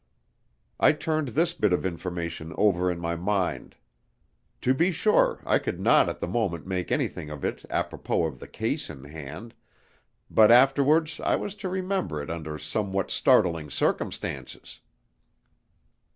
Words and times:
I 0.79 0.93
turned 0.93 1.27
this 1.27 1.53
bit 1.53 1.71
of 1.71 1.85
information 1.85 2.53
over 2.57 2.89
in 2.89 2.97
my 2.99 3.15
mind. 3.15 3.75
To 4.61 4.73
be 4.73 4.91
sure, 4.91 5.43
I 5.45 5.59
could 5.59 5.79
not 5.79 6.09
at 6.09 6.19
the 6.19 6.25
moment 6.27 6.65
make 6.65 6.91
anything 6.91 7.29
of 7.29 7.45
it 7.45 7.63
apropos 7.69 8.25
of 8.25 8.39
the 8.39 8.47
case 8.47 8.89
in 8.89 9.03
hand, 9.03 9.53
but 10.27 10.49
afterwards 10.49 11.19
I 11.19 11.35
was 11.35 11.53
to 11.53 11.69
remember 11.69 12.19
it 12.19 12.31
under 12.31 12.57
somewhat 12.57 13.11
startling 13.11 13.69
circumstances. 13.69 14.79